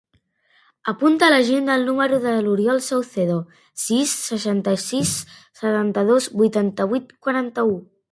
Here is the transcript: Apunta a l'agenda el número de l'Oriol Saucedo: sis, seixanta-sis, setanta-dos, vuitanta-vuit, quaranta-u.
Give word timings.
Apunta 0.91 1.25
a 1.25 1.33
l'agenda 1.33 1.73
el 1.79 1.83
número 1.89 2.17
de 2.23 2.31
l'Oriol 2.45 2.81
Saucedo: 2.85 3.35
sis, 3.83 4.15
seixanta-sis, 4.31 5.11
setanta-dos, 5.61 6.31
vuitanta-vuit, 6.41 7.15
quaranta-u. 7.29 7.77